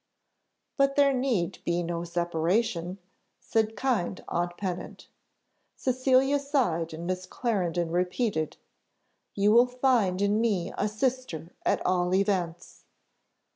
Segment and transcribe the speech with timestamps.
[0.77, 2.97] "But there need be no separation,"
[3.39, 5.07] said kind aunt Pennant.
[5.75, 8.57] Cecilia sighed, and Miss Clarendon repeated,
[9.35, 12.85] "You will find in me a sister at all events."